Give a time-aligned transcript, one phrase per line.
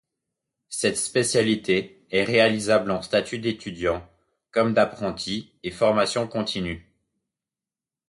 [0.69, 4.03] Cette spécialité est réalisable en statut d'étudiant
[4.49, 6.91] comme d'apprenti et formation continue.